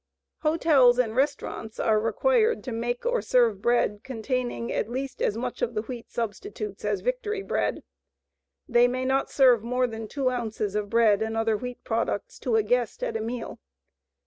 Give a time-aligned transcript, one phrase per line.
[0.39, 5.61] Hotels and restaurants are required to make or serve bread containing at least as much
[5.61, 7.83] of the wheat substitutes as Victory bread.
[8.67, 12.55] They may not serve more than two ounces of bread and other wheat products to
[12.55, 13.59] a guest at a meal.